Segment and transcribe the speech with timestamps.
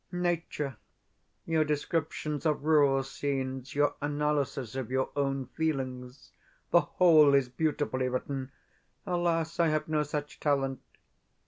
[0.11, 0.77] Nature,
[1.45, 6.31] your descriptions of rural scenes, your analysis of your own feelings
[6.71, 8.51] the whole is beautifully written.
[9.05, 10.81] Alas, I have no such talent!